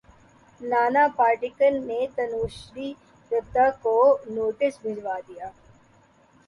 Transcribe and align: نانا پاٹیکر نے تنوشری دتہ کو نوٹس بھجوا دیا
نانا 0.61 1.05
پاٹیکر 1.17 1.71
نے 1.87 1.99
تنوشری 2.15 2.89
دتہ 3.31 3.65
کو 3.83 3.95
نوٹس 4.27 4.73
بھجوا 4.81 5.17
دیا 5.27 5.47